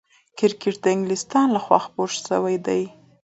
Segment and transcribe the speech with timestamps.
[0.37, 2.83] کرکټ د انګلستان له خوا خپور سوی دئ.